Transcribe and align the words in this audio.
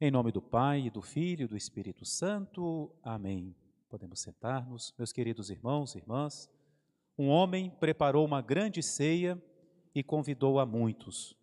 Em 0.00 0.12
nome 0.12 0.30
do 0.30 0.40
Pai, 0.40 0.88
do 0.90 1.02
Filho 1.02 1.42
e 1.42 1.48
do 1.48 1.56
Espírito 1.56 2.04
Santo. 2.04 2.88
Amém. 3.02 3.52
Podemos 3.88 4.20
sentar-nos, 4.20 4.94
meus 4.96 5.10
queridos 5.10 5.50
irmãos 5.50 5.92
e 5.92 5.98
irmãs. 5.98 6.48
Um 7.18 7.26
homem 7.26 7.68
preparou 7.68 8.24
uma 8.24 8.40
grande 8.40 8.80
ceia 8.80 9.36
e 9.92 10.04
convidou 10.04 10.60
a 10.60 10.64
muitos. 10.64 11.36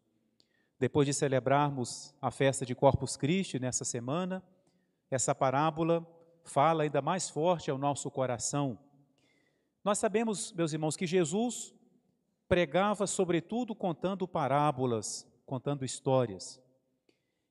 Depois 0.80 1.06
de 1.06 1.14
celebrarmos 1.14 2.16
a 2.22 2.32
festa 2.32 2.66
de 2.66 2.74
Corpus 2.74 3.18
Christi 3.18 3.60
nessa 3.60 3.84
semana, 3.84 4.42
essa 5.12 5.36
parábola 5.36 6.08
fala 6.46 6.84
ainda 6.84 7.02
mais 7.02 7.30
forte 7.30 7.70
ao 7.70 7.78
nosso 7.78 8.10
coração. 8.10 8.80
Nós 9.84 9.98
sabemos, 9.98 10.54
meus 10.54 10.72
irmãos, 10.72 10.96
que 10.96 11.06
Jesus 11.06 11.76
pregava 12.48 13.06
sobretudo 13.06 13.76
contando 13.76 14.26
parábolas, 14.26 15.28
contando 15.46 15.84
histórias. 15.84 16.64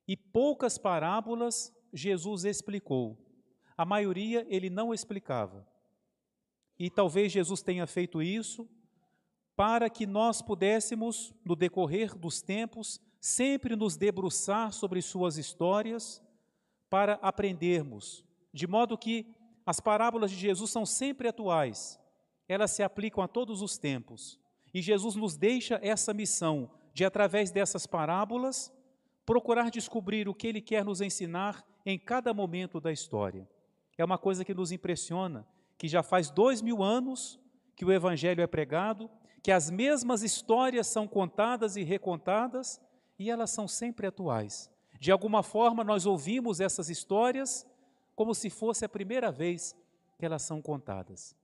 E 0.06 0.16
poucas 0.16 0.78
parábolas 0.78 1.72
Jesus 1.92 2.45
explicou. 2.45 3.18
A 3.76 3.84
maioria 3.84 4.46
ele 4.48 4.70
não 4.70 4.92
explicava. 4.92 5.66
E 6.78 6.90
talvez 6.90 7.32
Jesus 7.32 7.62
tenha 7.62 7.86
feito 7.86 8.20
isso 8.22 8.68
para 9.56 9.88
que 9.88 10.06
nós 10.06 10.42
pudéssemos, 10.42 11.32
no 11.45 11.54
decorrer 11.54 12.16
dos 12.16 12.42
tempos, 12.42 13.00
sempre 13.20 13.76
nos 13.76 13.96
debruçar 13.96 14.72
sobre 14.72 15.00
suas 15.00 15.38
histórias 15.38 16.23
para 16.90 17.14
aprendermos, 17.23 18.24
de 18.52 18.66
modo 18.66 18.98
que 18.98 19.26
as 19.64 19.80
parábolas 19.80 20.30
de 20.30 20.36
Jesus 20.36 20.70
são 20.70 20.84
sempre 20.84 21.28
atuais, 21.28 21.98
elas 22.48 22.73
se 22.73 22.82
aplicam 22.82 23.23
a 23.23 23.28
todos 23.28 23.62
os 23.62 23.78
tempos. 23.78 24.38
E 24.73 24.82
Jesus 24.82 25.14
nos 25.14 25.36
deixa 25.36 25.78
essa 25.82 26.12
missão 26.12 26.70
de, 26.92 27.04
através 27.04 27.50
dessas 27.50 27.86
parábolas, 27.86 28.73
procurar 29.24 29.70
descobrir 29.70 30.28
o 30.28 30.34
que 30.34 30.46
ele 30.46 30.60
quer 30.60 30.84
nos 30.84 31.01
ensinar 31.01 31.65
em 31.85 31.98
cada 31.98 32.32
momento 32.35 32.80
da 32.80 32.93
história. 32.93 33.48
É 33.96 34.04
uma 34.04 34.18
coisa 34.18 34.45
que 34.45 34.54
nos 34.54 34.73
impressiona, 34.73 35.46
que 35.79 35.88
já 35.88 36.02
faz 36.02 36.30
dois 36.30 36.60
mil 36.60 36.82
anos 36.82 37.40
que 37.76 37.85
o 37.85 37.93
Evangelho 37.93 38.43
é 38.43 38.46
pregado, 38.46 39.10
que 39.43 39.52
as 39.52 39.71
mesmas 39.71 40.23
histórias 40.23 40.87
são 40.87 41.07
contadas 41.07 41.76
e 41.76 41.82
recontadas 41.82 42.80
e 43.18 43.30
elas 43.30 43.51
são 43.51 43.68
sempre 43.68 44.07
atuais. 44.07 44.71
De 45.01 45.10
alguma 45.10 45.43
forma, 45.43 45.85
nós 45.85 46.07
ouvimos 46.07 46.60
essas 46.60 46.88
histórias 46.88 47.66
como 48.15 48.35
se 48.35 48.48
fosse 48.48 48.85
a 48.85 48.88
primeira 48.88 49.30
vez 49.30 49.76
que 50.18 50.24
elas 50.24 50.43
são 50.43 50.63
contadas. 50.63 51.37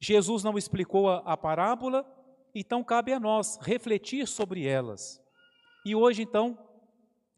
Jesus 0.00 0.42
não 0.42 0.56
explicou 0.56 1.08
a, 1.08 1.18
a 1.18 1.36
parábola, 1.36 2.06
então 2.54 2.82
cabe 2.82 3.12
a 3.12 3.20
nós 3.20 3.58
refletir 3.60 4.26
sobre 4.26 4.66
elas. 4.66 5.20
E 5.88 5.94
hoje, 5.94 6.20
então, 6.20 6.58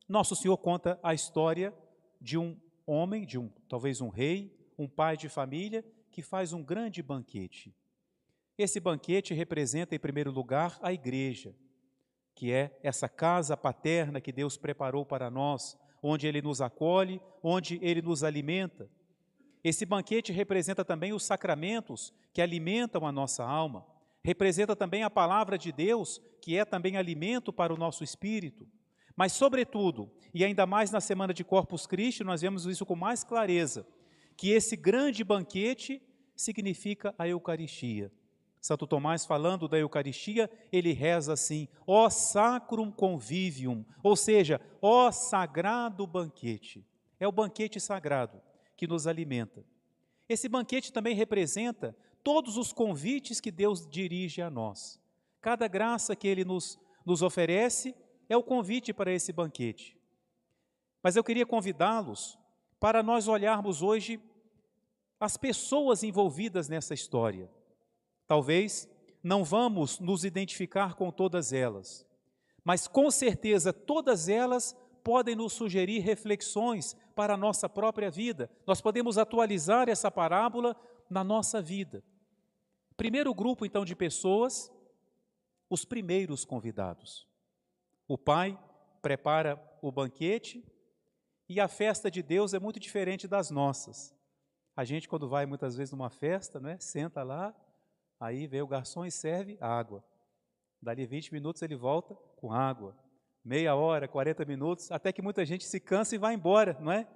nosso 0.09 0.35
Senhor 0.35 0.57
conta 0.57 0.99
a 1.05 1.15
história 1.15 1.73
de 2.21 2.37
um 2.37 2.57
homem, 2.85 3.25
de 3.25 3.39
um 3.39 3.49
talvez 3.69 4.01
um 4.01 4.09
rei, 4.09 4.53
um 4.77 4.89
pai 4.89 5.17
de 5.17 5.29
família 5.29 5.85
que 6.11 6.21
faz 6.21 6.53
um 6.53 6.61
grande 6.61 7.01
banquete. 7.01 7.73
Esse 8.59 8.81
banquete 8.81 9.33
representa, 9.35 9.95
em 9.95 10.01
primeiro 10.01 10.33
lugar, 10.33 10.81
a 10.83 10.93
igreja, 10.93 11.55
que 12.35 12.51
é 12.51 12.77
essa 12.83 13.09
casa 13.09 13.57
paterna 13.57 14.21
que 14.21 14.33
Deus 14.33 14.57
preparou 14.57 15.07
para 15.07 15.31
nós, 15.31 15.79
onde 16.03 16.27
Ele 16.27 16.43
nos 16.43 16.61
acolhe, 16.61 17.23
onde 17.45 17.79
Ele 17.81 18.03
nos 18.03 18.25
alimenta. 18.25 18.91
Esse 19.63 19.87
banquete 19.87 20.33
representa 20.33 20.85
também 20.85 21.13
os 21.13 21.23
sacramentos 21.23 22.13
que 22.33 22.43
alimentam 22.43 23.07
a 23.07 23.13
nossa 23.13 23.45
alma, 23.45 23.87
representa 24.23 24.77
também 24.77 25.03
a 25.03 25.11
palavra 25.11 25.57
de 25.57 25.73
Deus, 25.73 26.21
que 26.41 26.57
é 26.57 26.65
também 26.65 26.97
alimento 26.97 27.53
para 27.53 27.73
o 27.73 27.77
nosso 27.77 28.05
espírito. 28.05 28.67
Mas, 29.17 29.33
sobretudo, 29.33 30.11
e 30.33 30.45
ainda 30.45 30.67
mais 30.67 30.91
na 30.91 31.01
semana 31.01 31.35
de 31.35 31.45
Corpus 31.45 31.87
Christi, 31.87 32.25
nós 32.25 32.41
vemos 32.41 32.65
isso 32.67 32.87
com 32.87 32.97
mais 32.97 33.23
clareza, 33.23 33.87
que 34.37 34.51
esse 34.51 34.77
grande 34.77 35.23
banquete 35.23 36.03
significa 36.35 37.15
a 37.19 37.29
Eucaristia. 37.29 38.11
Santo 38.61 38.87
Tomás, 38.87 39.25
falando 39.25 39.67
da 39.67 39.79
Eucaristia, 39.79 40.51
ele 40.71 40.93
reza 40.93 41.33
assim: 41.33 41.67
ó 41.87 42.11
sacrum 42.11 42.91
convivium, 42.91 43.85
ou 44.03 44.15
seja, 44.17 44.61
ó 44.83 45.11
sagrado 45.11 46.07
banquete. 46.07 46.87
É 47.19 47.27
o 47.27 47.33
banquete 47.33 47.81
sagrado 47.81 48.41
que 48.77 48.87
nos 48.87 49.07
alimenta. 49.07 49.65
Esse 50.29 50.49
banquete 50.49 50.93
também 50.93 51.15
representa 51.15 51.97
todos 52.23 52.57
os 52.57 52.73
convites 52.73 53.41
que 53.41 53.51
Deus 53.51 53.87
dirige 53.89 54.43
a 54.43 54.51
nós. 54.51 55.01
Cada 55.41 55.67
graça 55.67 56.15
que 56.15 56.29
Ele 56.29 56.45
nos, 56.45 56.79
nos 57.05 57.23
oferece 57.23 57.95
é 58.29 58.37
o 58.37 58.43
convite 58.43 58.93
para 58.93 59.13
esse 59.13 59.33
banquete. 59.33 59.99
Mas 61.03 61.17
eu 61.17 61.25
queria 61.25 61.47
convidá-los 61.47 62.39
para 62.79 63.03
nós 63.03 63.29
olharmos 63.29 63.83
hoje 63.83 64.21
as 65.19 65.37
pessoas 65.37 66.03
envolvidas 66.03 66.69
nessa 66.69 66.95
história. 66.95 67.51
Talvez 68.27 68.89
não 69.23 69.45
vamos 69.45 69.99
nos 69.99 70.25
identificar 70.25 70.95
com 70.95 71.11
todas 71.11 71.53
elas, 71.53 72.07
mas 72.65 72.89
com 72.89 73.11
certeza 73.11 73.73
todas 73.73 74.29
elas 74.29 74.75
podem 75.03 75.35
nos 75.35 75.53
sugerir 75.53 76.01
reflexões 76.01 76.97
para 77.15 77.35
a 77.35 77.37
nossa 77.37 77.69
própria 77.69 78.11
vida. 78.11 78.51
Nós 78.67 78.81
podemos 78.81 79.19
atualizar 79.19 79.89
essa 79.89 80.11
parábola 80.11 80.77
na 81.09 81.25
nossa 81.25 81.61
vida. 81.61 82.03
Primeiro 83.01 83.33
grupo, 83.33 83.65
então, 83.65 83.83
de 83.83 83.97
pessoas, 83.97 84.71
os 85.71 85.87
primeiros 85.87 86.45
convidados. 86.45 87.27
O 88.07 88.19
pai 88.19 88.63
prepara 89.01 89.59
o 89.81 89.91
banquete 89.91 90.63
e 91.49 91.59
a 91.59 91.67
festa 91.67 92.11
de 92.11 92.23
Deus 92.23 92.53
é 92.53 92.59
muito 92.59 92.79
diferente 92.79 93.27
das 93.27 93.51
nossas. 93.51 94.15
A 94.77 94.85
gente, 94.85 95.09
quando 95.09 95.31
vai 95.31 95.47
muitas 95.47 95.75
vezes 95.75 95.93
numa 95.93 96.11
festa, 96.11 96.61
né, 96.61 96.77
senta 96.79 97.23
lá, 97.23 97.55
aí 98.21 98.47
vem 98.47 98.61
o 98.61 98.67
garçom 98.67 99.07
e 99.07 99.11
serve 99.11 99.57
água. 99.63 100.05
Dali 100.83 101.07
20 101.07 101.33
minutos 101.33 101.63
ele 101.63 101.77
volta 101.77 102.15
com 102.37 102.53
água 102.53 102.95
meia 103.43 103.75
hora, 103.75 104.07
40 104.07 104.45
minutos, 104.45 104.93
até 104.93 105.11
que 105.11 105.23
muita 105.23 105.47
gente 105.47 105.65
se 105.65 105.81
cansa 105.81 106.15
e 106.15 106.19
vai 106.19 106.35
embora, 106.35 106.77
não 106.79 106.93
é? 106.93 107.09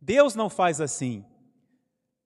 Deus 0.00 0.36
não 0.36 0.48
faz 0.48 0.80
assim. 0.80 1.24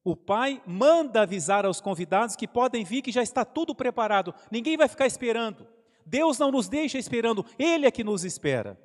O 0.04 0.16
pai 0.16 0.62
manda 0.66 1.22
avisar 1.22 1.66
aos 1.66 1.80
convidados 1.80 2.36
que 2.36 2.48
podem 2.48 2.84
vir, 2.84 3.02
que 3.02 3.12
já 3.12 3.22
está 3.22 3.44
tudo 3.44 3.74
preparado, 3.74 4.34
ninguém 4.50 4.76
vai 4.76 4.88
ficar 4.88 5.06
esperando. 5.06 5.66
Deus 6.06 6.38
não 6.38 6.50
nos 6.50 6.68
deixa 6.68 6.98
esperando, 6.98 7.44
Ele 7.58 7.86
é 7.86 7.90
que 7.90 8.04
nos 8.04 8.24
espera. 8.24 8.80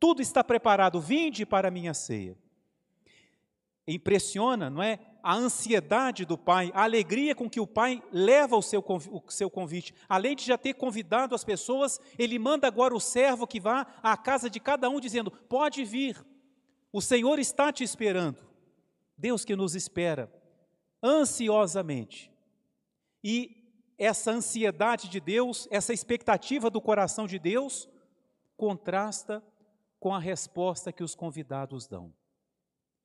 Tudo 0.00 0.20
está 0.20 0.42
preparado, 0.42 1.00
vinde 1.00 1.46
para 1.46 1.68
a 1.68 1.70
minha 1.70 1.94
ceia. 1.94 2.36
Impressiona, 3.86 4.68
não 4.68 4.82
é? 4.82 4.98
a 5.26 5.34
ansiedade 5.34 6.24
do 6.24 6.38
pai, 6.38 6.70
a 6.72 6.84
alegria 6.84 7.34
com 7.34 7.50
que 7.50 7.58
o 7.58 7.66
pai 7.66 8.00
leva 8.12 8.56
o 8.56 8.62
seu, 8.62 8.78
o 8.80 9.22
seu 9.28 9.50
convite. 9.50 9.92
Além 10.08 10.36
de 10.36 10.44
já 10.44 10.56
ter 10.56 10.74
convidado 10.74 11.34
as 11.34 11.42
pessoas, 11.42 12.00
ele 12.16 12.38
manda 12.38 12.68
agora 12.68 12.94
o 12.94 13.00
servo 13.00 13.44
que 13.44 13.58
vá 13.58 13.88
à 14.04 14.16
casa 14.16 14.48
de 14.48 14.60
cada 14.60 14.88
um, 14.88 15.00
dizendo: 15.00 15.28
Pode 15.32 15.84
vir, 15.84 16.24
o 16.92 17.02
Senhor 17.02 17.40
está 17.40 17.72
te 17.72 17.82
esperando. 17.82 18.38
Deus 19.18 19.44
que 19.44 19.56
nos 19.56 19.74
espera 19.74 20.32
ansiosamente. 21.02 22.32
E 23.22 23.94
essa 23.98 24.30
ansiedade 24.30 25.08
de 25.08 25.20
Deus, 25.20 25.66
essa 25.70 25.92
expectativa 25.92 26.70
do 26.70 26.80
coração 26.80 27.26
de 27.26 27.38
Deus, 27.38 27.88
contrasta 28.56 29.42
com 29.98 30.14
a 30.14 30.18
resposta 30.18 30.92
que 30.92 31.02
os 31.02 31.14
convidados 31.14 31.86
dão. 31.86 32.12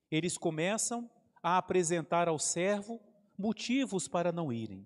Eles 0.10 0.38
começam 0.38 1.10
a 1.42 1.58
apresentar 1.58 2.28
ao 2.28 2.38
servo 2.38 3.00
motivos 3.38 4.08
para 4.08 4.32
não 4.32 4.52
irem. 4.52 4.86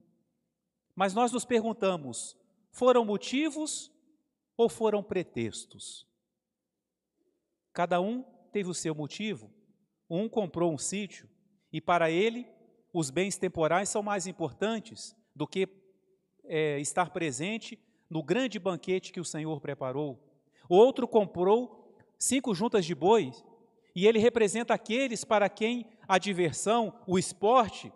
Mas 0.96 1.14
nós 1.14 1.32
nos 1.32 1.44
perguntamos: 1.44 2.38
foram 2.72 3.04
motivos 3.04 3.92
ou 4.56 4.70
foram 4.70 5.04
pretextos? 5.04 6.08
Cada 7.74 8.00
um 8.00 8.24
teve 8.52 8.70
o 8.70 8.74
seu 8.74 8.96
motivo. 8.96 9.52
Um 10.10 10.30
comprou 10.30 10.72
um 10.72 10.78
sítio 10.78 11.30
e, 11.74 11.82
para 11.82 12.10
ele, 12.10 12.48
os 12.96 13.10
bens 13.10 13.36
temporais 13.38 13.90
são 13.90 14.02
mais 14.02 14.26
importantes 14.26 15.14
do 15.36 15.46
que 15.46 15.68
é, 16.46 16.80
estar 16.80 17.10
presente 17.10 17.78
no 18.10 18.24
grande 18.24 18.58
banquete 18.58 19.12
que 19.12 19.20
o 19.20 19.26
Senhor 19.26 19.60
preparou. 19.60 20.18
Outro 20.70 21.06
comprou 21.06 21.94
cinco 22.18 22.56
juntas 22.56 22.86
de 22.86 22.96
bois 22.96 23.44
e 23.94 24.08
ele 24.08 24.18
representa 24.18 24.74
aqueles 24.74 25.26
para 25.26 25.50
quem 25.50 25.86
a 26.08 26.18
diversão, 26.18 26.98
o 27.06 27.20
esporte, 27.20 27.92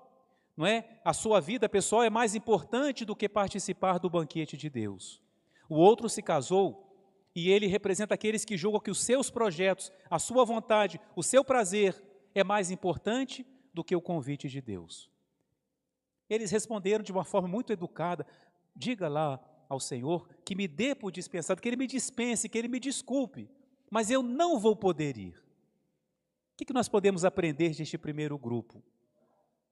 não 0.57 0.65
é? 0.65 0.99
A 1.05 1.13
sua 1.13 1.39
vida 1.39 1.69
pessoal 1.69 2.03
é 2.03 2.09
mais 2.09 2.35
importante 2.35 3.05
do 3.05 3.15
que 3.15 3.29
participar 3.29 3.99
do 3.99 4.09
banquete 4.09 4.57
de 4.57 4.69
Deus. 4.69 5.23
O 5.69 5.75
outro 5.75 6.09
se 6.09 6.21
casou 6.21 6.93
e 7.33 7.49
ele 7.49 7.67
representa 7.67 8.15
aqueles 8.15 8.43
que 8.43 8.57
julgam 8.57 8.81
que 8.81 8.91
os 8.91 9.01
seus 9.01 9.29
projetos, 9.29 9.93
a 10.09 10.19
sua 10.19 10.43
vontade, 10.43 10.99
o 11.15 11.23
seu 11.23 11.41
prazer 11.41 12.03
é 12.35 12.43
mais 12.43 12.69
importante 12.69 13.45
do 13.73 13.83
que 13.83 13.95
o 13.95 14.01
convite 14.01 14.47
de 14.47 14.61
Deus. 14.61 15.09
Eles 16.29 16.51
responderam 16.51 17.03
de 17.03 17.11
uma 17.11 17.23
forma 17.23 17.47
muito 17.47 17.73
educada: 17.73 18.25
diga 18.75 19.07
lá 19.07 19.39
ao 19.67 19.79
Senhor 19.79 20.27
que 20.43 20.55
me 20.55 20.67
dê 20.67 20.95
por 20.95 21.11
dispensado, 21.11 21.61
que 21.61 21.67
Ele 21.67 21.77
me 21.77 21.87
dispense, 21.87 22.49
que 22.49 22.57
Ele 22.57 22.67
me 22.67 22.79
desculpe, 22.79 23.49
mas 23.89 24.09
eu 24.09 24.21
não 24.21 24.59
vou 24.59 24.75
poder 24.75 25.17
ir. 25.17 25.43
que, 26.57 26.65
que 26.65 26.73
nós 26.73 26.89
podemos 26.89 27.23
aprender 27.23 27.73
deste 27.73 27.97
primeiro 27.97 28.37
grupo? 28.37 28.83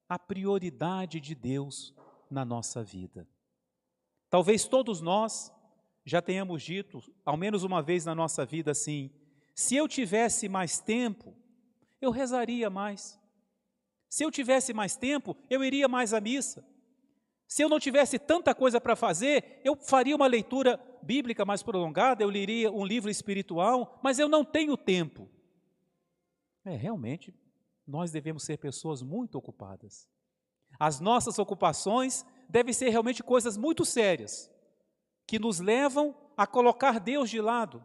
A 0.08 0.18
prioridade 0.18 1.20
de 1.20 1.34
Deus 1.34 1.94
na 2.30 2.44
nossa 2.44 2.82
vida. 2.82 3.28
Talvez 4.30 4.66
todos 4.66 5.00
nós 5.00 5.52
já 6.04 6.22
tenhamos 6.22 6.62
dito, 6.62 7.02
ao 7.24 7.36
menos 7.36 7.62
uma 7.62 7.82
vez 7.82 8.04
na 8.04 8.14
nossa 8.14 8.44
vida, 8.46 8.70
assim: 8.70 9.10
se 9.54 9.76
eu 9.76 9.86
tivesse 9.86 10.48
mais 10.48 10.78
tempo, 10.78 11.34
eu 12.00 12.10
rezaria 12.10 12.70
mais. 12.70 13.17
Se 14.08 14.24
eu 14.24 14.30
tivesse 14.30 14.72
mais 14.72 14.96
tempo, 14.96 15.36
eu 15.50 15.62
iria 15.62 15.88
mais 15.88 16.14
à 16.14 16.20
missa. 16.20 16.64
Se 17.46 17.62
eu 17.62 17.68
não 17.68 17.80
tivesse 17.80 18.18
tanta 18.18 18.54
coisa 18.54 18.80
para 18.80 18.94
fazer, 18.94 19.60
eu 19.64 19.74
faria 19.74 20.14
uma 20.14 20.26
leitura 20.26 20.78
bíblica 21.02 21.44
mais 21.44 21.62
prolongada, 21.62 22.22
eu 22.22 22.28
leria 22.28 22.70
um 22.70 22.84
livro 22.84 23.10
espiritual, 23.10 23.98
mas 24.02 24.18
eu 24.18 24.28
não 24.28 24.44
tenho 24.44 24.76
tempo. 24.76 25.28
É, 26.64 26.76
realmente, 26.76 27.34
nós 27.86 28.10
devemos 28.10 28.42
ser 28.42 28.58
pessoas 28.58 29.00
muito 29.00 29.38
ocupadas. 29.38 30.06
As 30.78 31.00
nossas 31.00 31.38
ocupações 31.38 32.26
devem 32.48 32.74
ser 32.74 32.90
realmente 32.90 33.22
coisas 33.22 33.56
muito 33.56 33.84
sérias, 33.84 34.50
que 35.26 35.38
nos 35.38 35.60
levam 35.60 36.14
a 36.36 36.46
colocar 36.46 37.00
Deus 37.00 37.30
de 37.30 37.40
lado. 37.40 37.84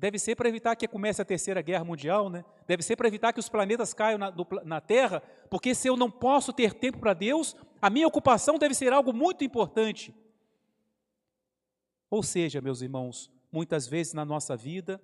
Deve 0.00 0.18
ser 0.18 0.34
para 0.34 0.48
evitar 0.48 0.74
que 0.76 0.88
comece 0.88 1.20
a 1.20 1.26
terceira 1.26 1.60
guerra 1.60 1.84
mundial, 1.84 2.30
né? 2.30 2.42
Deve 2.66 2.82
ser 2.82 2.96
para 2.96 3.06
evitar 3.06 3.34
que 3.34 3.38
os 3.38 3.50
planetas 3.50 3.92
caiam 3.92 4.16
na, 4.16 4.30
do, 4.30 4.46
na 4.64 4.80
Terra, 4.80 5.20
porque 5.50 5.74
se 5.74 5.88
eu 5.88 5.94
não 5.94 6.10
posso 6.10 6.54
ter 6.54 6.72
tempo 6.72 6.98
para 6.98 7.12
Deus, 7.12 7.54
a 7.82 7.90
minha 7.90 8.08
ocupação 8.08 8.58
deve 8.58 8.72
ser 8.72 8.94
algo 8.94 9.12
muito 9.12 9.44
importante. 9.44 10.14
Ou 12.08 12.22
seja, 12.22 12.62
meus 12.62 12.80
irmãos, 12.80 13.30
muitas 13.52 13.86
vezes 13.86 14.14
na 14.14 14.24
nossa 14.24 14.56
vida, 14.56 14.98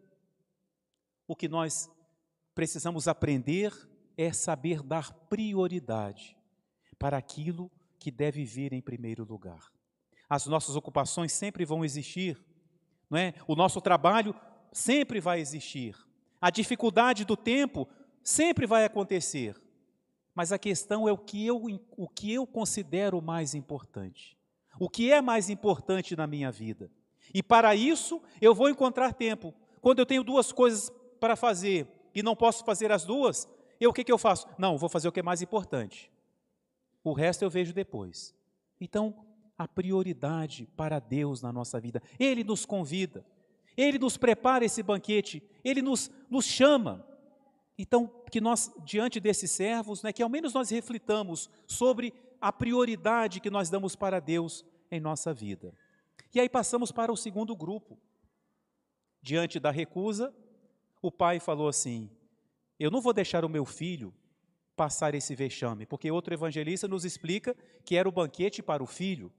o 1.28 1.36
que 1.36 1.46
nós 1.46 1.90
precisamos 2.54 3.06
aprender 3.06 3.74
é 4.16 4.32
saber 4.32 4.82
dar 4.82 5.12
prioridade 5.28 6.38
para 6.98 7.18
aquilo 7.18 7.70
que 7.98 8.10
deve 8.10 8.46
vir 8.46 8.72
em 8.72 8.80
primeiro 8.80 9.24
lugar. 9.24 9.70
As 10.26 10.46
nossas 10.46 10.74
ocupações 10.74 11.32
sempre 11.32 11.66
vão 11.66 11.84
existir, 11.84 12.42
não 13.10 13.18
é? 13.18 13.34
O 13.46 13.54
nosso 13.54 13.78
trabalho 13.82 14.34
sempre 14.76 15.20
vai 15.20 15.40
existir. 15.40 15.96
A 16.38 16.50
dificuldade 16.50 17.24
do 17.24 17.34
tempo 17.34 17.88
sempre 18.22 18.66
vai 18.66 18.84
acontecer. 18.84 19.58
Mas 20.34 20.52
a 20.52 20.58
questão 20.58 21.08
é 21.08 21.12
o 21.12 21.16
que 21.16 21.46
eu, 21.46 21.62
o 21.96 22.06
que 22.06 22.34
eu 22.34 22.46
considero 22.46 23.22
mais 23.22 23.54
importante. 23.54 24.36
O 24.78 24.90
que 24.90 25.10
é 25.10 25.22
mais 25.22 25.48
importante 25.48 26.14
na 26.14 26.26
minha 26.26 26.52
vida? 26.52 26.90
E 27.32 27.42
para 27.42 27.74
isso 27.74 28.22
eu 28.38 28.54
vou 28.54 28.68
encontrar 28.68 29.14
tempo. 29.14 29.54
Quando 29.80 30.00
eu 30.00 30.04
tenho 30.04 30.22
duas 30.22 30.52
coisas 30.52 30.92
para 31.18 31.36
fazer, 31.36 31.88
e 32.14 32.22
não 32.22 32.36
posso 32.36 32.62
fazer 32.62 32.92
as 32.92 33.02
duas, 33.02 33.48
eu 33.80 33.88
o 33.88 33.92
que, 33.94 34.04
que 34.04 34.12
eu 34.12 34.18
faço? 34.18 34.46
Não, 34.58 34.76
vou 34.76 34.90
fazer 34.90 35.08
o 35.08 35.12
que 35.12 35.20
é 35.20 35.22
mais 35.22 35.40
importante. 35.40 36.12
O 37.02 37.14
resto 37.14 37.42
eu 37.42 37.50
vejo 37.50 37.72
depois. 37.72 38.34
Então, 38.78 39.24
a 39.56 39.66
prioridade 39.66 40.68
para 40.76 40.98
Deus 40.98 41.40
na 41.40 41.50
nossa 41.50 41.80
vida. 41.80 42.02
Ele 42.18 42.44
nos 42.44 42.66
convida, 42.66 43.24
Ele 43.76 43.98
nos 43.98 44.16
prepara 44.16 44.64
esse 44.64 44.82
banquete, 44.82 45.42
Ele 45.64 45.82
nos, 45.82 46.10
nos 46.30 46.44
chama. 46.44 47.06
Então, 47.78 48.10
que 48.30 48.40
nós, 48.40 48.72
diante 48.84 49.20
desses 49.20 49.50
servos, 49.50 50.02
né, 50.02 50.12
que 50.12 50.22
ao 50.22 50.28
menos 50.28 50.54
nós 50.54 50.70
reflitamos 50.70 51.50
sobre 51.66 52.14
a 52.40 52.50
prioridade 52.52 53.40
que 53.40 53.50
nós 53.50 53.68
damos 53.68 53.94
para 53.94 54.20
Deus 54.20 54.64
em 54.90 55.00
nossa 55.00 55.34
vida. 55.34 55.74
E 56.34 56.40
aí 56.40 56.48
passamos 56.48 56.90
para 56.90 57.12
o 57.12 57.16
segundo 57.16 57.54
grupo. 57.54 57.98
Diante 59.20 59.58
da 59.58 59.70
recusa, 59.70 60.34
o 61.02 61.10
pai 61.10 61.40
falou 61.40 61.68
assim: 61.68 62.10
Eu 62.78 62.90
não 62.90 63.00
vou 63.00 63.12
deixar 63.12 63.44
o 63.44 63.48
meu 63.48 63.64
filho 63.64 64.14
passar 64.76 65.14
esse 65.14 65.34
vexame, 65.34 65.86
porque 65.86 66.10
outro 66.10 66.34
evangelista 66.34 66.86
nos 66.86 67.04
explica 67.04 67.56
que 67.84 67.96
era 67.96 68.08
o 68.08 68.12
banquete 68.12 68.62
para 68.62 68.82
o 68.82 68.86
filho. 68.86 69.32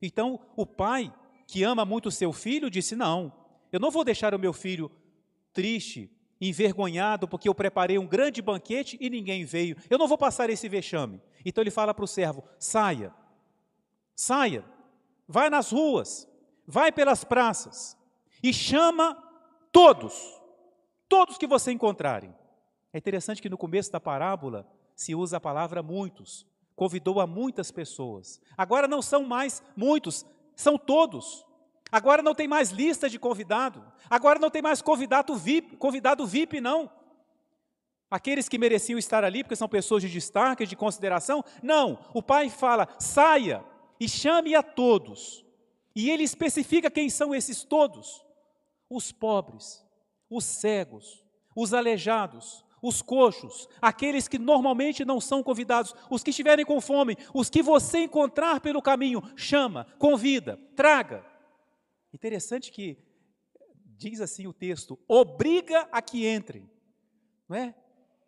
Então, 0.00 0.40
o 0.56 0.64
pai, 0.64 1.12
que 1.46 1.62
ama 1.64 1.84
muito 1.84 2.10
seu 2.10 2.32
filho, 2.32 2.70
disse: 2.70 2.96
Não, 2.96 3.32
eu 3.72 3.80
não 3.80 3.90
vou 3.90 4.04
deixar 4.04 4.34
o 4.34 4.38
meu 4.38 4.52
filho 4.52 4.90
triste, 5.52 6.10
envergonhado, 6.40 7.28
porque 7.28 7.48
eu 7.48 7.54
preparei 7.54 7.98
um 7.98 8.06
grande 8.06 8.40
banquete 8.40 8.96
e 9.00 9.10
ninguém 9.10 9.44
veio. 9.44 9.76
Eu 9.88 9.98
não 9.98 10.08
vou 10.08 10.16
passar 10.16 10.48
esse 10.50 10.68
vexame. 10.68 11.20
Então 11.44 11.62
ele 11.62 11.70
fala 11.70 11.92
para 11.92 12.04
o 12.04 12.08
servo: 12.08 12.42
Saia, 12.58 13.12
saia, 14.14 14.64
vai 15.28 15.50
nas 15.50 15.70
ruas, 15.70 16.28
vai 16.66 16.90
pelas 16.90 17.24
praças 17.24 17.96
e 18.42 18.52
chama 18.52 19.14
todos 19.70 20.40
todos 21.10 21.36
que 21.36 21.46
você 21.46 21.72
encontrarem. 21.72 22.32
É 22.92 22.98
interessante 22.98 23.42
que 23.42 23.50
no 23.50 23.58
começo 23.58 23.90
da 23.90 24.00
parábola 24.00 24.66
se 24.94 25.14
usa 25.14 25.36
a 25.36 25.40
palavra 25.40 25.82
muitos, 25.82 26.46
convidou 26.76 27.20
a 27.20 27.26
muitas 27.26 27.72
pessoas. 27.72 28.40
Agora 28.56 28.86
não 28.86 29.02
são 29.02 29.24
mais 29.24 29.60
muitos, 29.76 30.24
são 30.54 30.78
todos. 30.78 31.44
Agora 31.90 32.22
não 32.22 32.34
tem 32.34 32.46
mais 32.46 32.70
lista 32.70 33.08
de 33.08 33.18
convidado. 33.18 33.84
Agora 34.08 34.38
não 34.38 34.50
tem 34.50 34.62
mais 34.62 34.80
convidado 34.80 35.34
VIP, 35.36 35.76
convidado 35.76 36.26
VIP 36.26 36.60
não. 36.60 36.90
Aqueles 38.10 38.48
que 38.48 38.58
mereciam 38.58 38.98
estar 38.98 39.22
ali 39.24 39.44
porque 39.44 39.56
são 39.56 39.68
pessoas 39.68 40.02
de 40.02 40.08
destaque, 40.08 40.66
de 40.66 40.76
consideração, 40.76 41.44
não. 41.62 41.98
O 42.12 42.22
pai 42.22 42.50
fala: 42.50 42.88
"Saia 42.98 43.64
e 43.98 44.08
chame 44.08 44.54
a 44.54 44.62
todos". 44.62 45.44
E 45.94 46.10
ele 46.10 46.24
especifica 46.24 46.90
quem 46.90 47.08
são 47.08 47.34
esses 47.34 47.64
todos: 47.64 48.24
os 48.88 49.12
pobres, 49.12 49.84
os 50.28 50.44
cegos, 50.44 51.24
os 51.54 51.72
aleijados, 51.72 52.64
os 52.82 53.02
coxos, 53.02 53.68
aqueles 53.80 54.26
que 54.26 54.38
normalmente 54.38 55.04
não 55.04 55.20
são 55.20 55.42
convidados, 55.42 55.94
os 56.08 56.22
que 56.22 56.30
estiverem 56.30 56.64
com 56.64 56.80
fome, 56.80 57.16
os 57.34 57.50
que 57.50 57.62
você 57.62 58.00
encontrar 58.00 58.60
pelo 58.60 58.80
caminho, 58.80 59.22
chama, 59.36 59.86
convida, 59.98 60.58
traga. 60.74 61.29
Interessante 62.12 62.72
que 62.72 62.98
diz 63.84 64.20
assim 64.20 64.46
o 64.46 64.52
texto: 64.52 64.98
obriga 65.06 65.88
a 65.92 66.02
que 66.02 66.28
entrem, 66.28 66.70
não 67.48 67.56
é? 67.56 67.74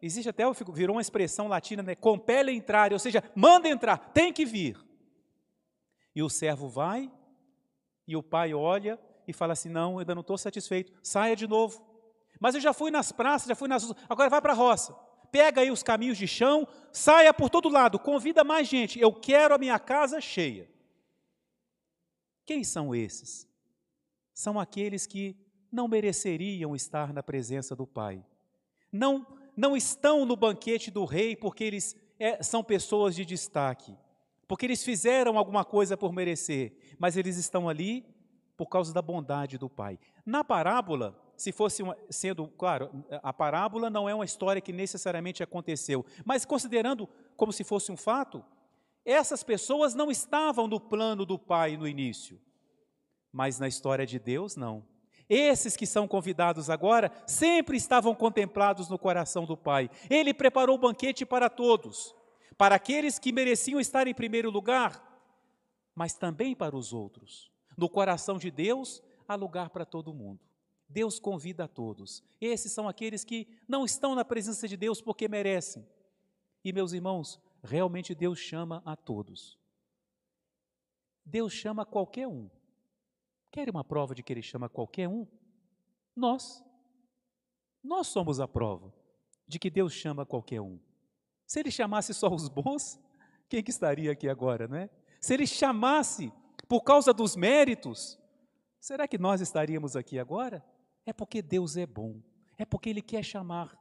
Existe 0.00 0.28
até, 0.28 0.42
virou 0.72 0.96
uma 0.96 1.02
expressão 1.02 1.46
latina, 1.46 1.82
né? 1.82 1.94
Compele 1.94 2.50
a 2.50 2.54
entrar, 2.54 2.92
ou 2.92 2.98
seja, 2.98 3.22
manda 3.36 3.68
entrar, 3.68 3.96
tem 4.12 4.32
que 4.32 4.44
vir. 4.44 4.76
E 6.14 6.22
o 6.22 6.28
servo 6.28 6.68
vai, 6.68 7.10
e 8.06 8.16
o 8.16 8.22
pai 8.22 8.52
olha 8.52 8.98
e 9.26 9.32
fala 9.32 9.52
assim: 9.52 9.68
não, 9.68 9.98
ainda 9.98 10.14
não 10.14 10.22
estou 10.22 10.36
satisfeito, 10.36 10.92
saia 11.02 11.36
de 11.36 11.46
novo. 11.46 11.86
Mas 12.40 12.56
eu 12.56 12.60
já 12.60 12.72
fui 12.72 12.90
nas 12.90 13.12
praças, 13.12 13.46
já 13.46 13.54
fui 13.54 13.68
nas 13.68 13.88
agora 14.08 14.28
vai 14.28 14.40
para 14.40 14.52
a 14.52 14.56
roça. 14.56 14.92
Pega 15.30 15.62
aí 15.62 15.70
os 15.70 15.82
caminhos 15.82 16.18
de 16.18 16.26
chão, 16.26 16.68
saia 16.92 17.32
por 17.32 17.48
todo 17.48 17.68
lado, 17.68 17.98
convida 17.98 18.44
mais 18.44 18.68
gente. 18.68 19.00
Eu 19.00 19.12
quero 19.14 19.54
a 19.54 19.58
minha 19.58 19.78
casa 19.78 20.20
cheia. 20.20 20.68
Quem 22.44 22.64
são 22.64 22.94
esses? 22.94 23.48
São 24.42 24.58
aqueles 24.58 25.06
que 25.06 25.36
não 25.70 25.86
mereceriam 25.86 26.74
estar 26.74 27.12
na 27.12 27.22
presença 27.22 27.76
do 27.76 27.86
Pai. 27.86 28.26
Não, 28.90 29.24
não 29.56 29.76
estão 29.76 30.26
no 30.26 30.34
banquete 30.34 30.90
do 30.90 31.04
rei 31.04 31.36
porque 31.36 31.62
eles 31.62 31.96
é, 32.18 32.42
são 32.42 32.64
pessoas 32.64 33.14
de 33.14 33.24
destaque, 33.24 33.96
porque 34.48 34.66
eles 34.66 34.82
fizeram 34.82 35.38
alguma 35.38 35.64
coisa 35.64 35.96
por 35.96 36.12
merecer, 36.12 36.76
mas 36.98 37.16
eles 37.16 37.36
estão 37.36 37.68
ali 37.68 38.04
por 38.56 38.66
causa 38.66 38.92
da 38.92 39.00
bondade 39.00 39.58
do 39.58 39.70
Pai. 39.70 39.96
Na 40.26 40.42
parábola, 40.42 41.16
se 41.36 41.52
fosse 41.52 41.80
uma, 41.80 41.96
sendo, 42.10 42.48
claro, 42.48 42.90
a 43.22 43.32
parábola 43.32 43.88
não 43.88 44.08
é 44.08 44.14
uma 44.14 44.24
história 44.24 44.60
que 44.60 44.72
necessariamente 44.72 45.40
aconteceu, 45.40 46.04
mas 46.24 46.44
considerando 46.44 47.08
como 47.36 47.52
se 47.52 47.62
fosse 47.62 47.92
um 47.92 47.96
fato, 47.96 48.44
essas 49.04 49.44
pessoas 49.44 49.94
não 49.94 50.10
estavam 50.10 50.66
no 50.66 50.80
plano 50.80 51.24
do 51.24 51.38
Pai 51.38 51.76
no 51.76 51.86
início, 51.86 52.40
mas 53.32 53.58
na 53.58 53.66
história 53.66 54.06
de 54.06 54.18
Deus, 54.18 54.56
não. 54.56 54.84
Esses 55.28 55.76
que 55.76 55.86
são 55.86 56.06
convidados 56.06 56.68
agora 56.68 57.10
sempre 57.26 57.76
estavam 57.76 58.14
contemplados 58.14 58.88
no 58.88 58.98
coração 58.98 59.46
do 59.46 59.56
Pai. 59.56 59.90
Ele 60.10 60.34
preparou 60.34 60.76
o 60.76 60.80
banquete 60.80 61.24
para 61.24 61.48
todos, 61.48 62.14
para 62.58 62.74
aqueles 62.74 63.18
que 63.18 63.32
mereciam 63.32 63.80
estar 63.80 64.06
em 64.06 64.14
primeiro 64.14 64.50
lugar, 64.50 65.02
mas 65.94 66.14
também 66.14 66.54
para 66.54 66.76
os 66.76 66.92
outros. 66.92 67.50
No 67.76 67.88
coração 67.88 68.36
de 68.36 68.50
Deus 68.50 69.02
há 69.26 69.34
lugar 69.34 69.70
para 69.70 69.86
todo 69.86 70.12
mundo. 70.12 70.40
Deus 70.88 71.18
convida 71.18 71.64
a 71.64 71.68
todos. 71.68 72.22
Esses 72.38 72.70
são 72.72 72.86
aqueles 72.86 73.24
que 73.24 73.48
não 73.66 73.86
estão 73.86 74.14
na 74.14 74.24
presença 74.24 74.68
de 74.68 74.76
Deus 74.76 75.00
porque 75.00 75.26
merecem. 75.26 75.86
E, 76.62 76.72
meus 76.72 76.92
irmãos, 76.92 77.40
realmente 77.64 78.14
Deus 78.14 78.38
chama 78.38 78.82
a 78.84 78.94
todos. 78.94 79.58
Deus 81.24 81.52
chama 81.52 81.86
qualquer 81.86 82.28
um. 82.28 82.50
Quer 83.52 83.68
uma 83.68 83.84
prova 83.84 84.14
de 84.14 84.22
que 84.22 84.32
Ele 84.32 84.42
chama 84.42 84.66
qualquer 84.66 85.06
um? 85.06 85.26
Nós. 86.16 86.64
Nós 87.84 88.06
somos 88.06 88.40
a 88.40 88.48
prova 88.48 88.92
de 89.46 89.58
que 89.58 89.68
Deus 89.68 89.92
chama 89.92 90.24
qualquer 90.24 90.62
um. 90.62 90.80
Se 91.46 91.60
Ele 91.60 91.70
chamasse 91.70 92.14
só 92.14 92.34
os 92.34 92.48
bons, 92.48 92.98
quem 93.50 93.62
que 93.62 93.70
estaria 93.70 94.10
aqui 94.10 94.26
agora, 94.26 94.66
não 94.66 94.78
é? 94.78 94.88
Se 95.20 95.34
Ele 95.34 95.46
chamasse 95.46 96.32
por 96.66 96.80
causa 96.80 97.12
dos 97.12 97.36
méritos, 97.36 98.18
será 98.80 99.06
que 99.06 99.18
nós 99.18 99.42
estaríamos 99.42 99.96
aqui 99.96 100.18
agora? 100.18 100.64
É 101.04 101.12
porque 101.12 101.42
Deus 101.42 101.76
é 101.76 101.84
bom, 101.84 102.22
é 102.56 102.64
porque 102.64 102.88
Ele 102.88 103.02
quer 103.02 103.22
chamar, 103.22 103.78